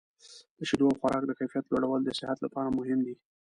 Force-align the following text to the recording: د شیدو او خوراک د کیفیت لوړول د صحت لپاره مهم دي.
د 0.57 0.59
شیدو 0.69 0.85
او 0.89 0.97
خوراک 0.99 1.23
د 1.27 1.31
کیفیت 1.39 1.65
لوړول 1.67 2.01
د 2.03 2.09
صحت 2.19 2.37
لپاره 2.45 2.75
مهم 2.77 2.99
دي. 3.07 3.15